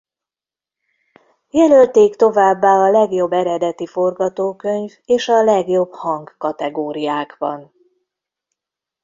Jelölték 1.49 2.15
továbbá 2.15 2.69
a 2.73 2.89
Legjobb 2.89 3.31
eredeti 3.31 3.87
forgatókönyv 3.87 4.89
és 5.05 5.27
a 5.27 5.43
Legjobb 5.43 5.93
hang 5.93 6.35
kategóriákban. 6.37 7.73